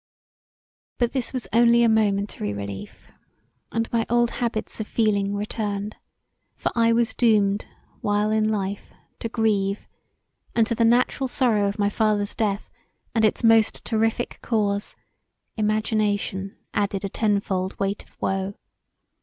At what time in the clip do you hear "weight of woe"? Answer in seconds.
17.77-18.55